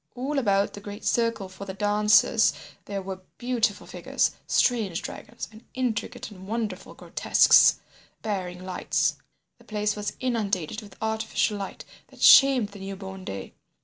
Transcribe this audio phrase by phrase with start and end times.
[0.15, 2.53] All about the great circle for the dancers
[2.85, 7.79] there were beautiful figures, strange dragons, and intricate and wonderful grotesques
[8.23, 9.17] bearing lights.
[9.59, 13.53] The place was inundated with artificial light that shamed the newborn day.